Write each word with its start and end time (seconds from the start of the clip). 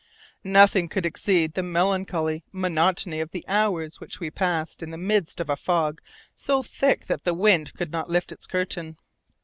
Nothing 0.43 0.89
could 0.89 1.05
exceed 1.05 1.53
the 1.53 1.61
melancholy 1.61 2.43
monotony 2.51 3.19
of 3.21 3.29
the 3.29 3.45
hours 3.47 3.99
which 3.99 4.19
we 4.19 4.31
passed 4.31 4.81
in 4.81 4.89
the 4.89 4.97
midst 4.97 5.39
of 5.39 5.47
a 5.47 5.55
fog 5.55 6.01
so 6.35 6.63
thick 6.63 7.05
that 7.05 7.23
the 7.23 7.35
wind 7.35 7.75
could 7.75 7.91
not 7.91 8.09
lift 8.09 8.31
its 8.31 8.47
curtain. 8.47 8.97